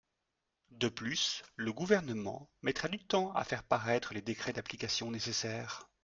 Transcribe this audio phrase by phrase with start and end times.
[0.71, 5.91] De plus, le Gouvernement mettra du temps à faire paraître les décrets d’application nécessaires.